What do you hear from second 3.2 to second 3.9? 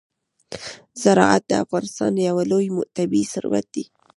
ثروت دی.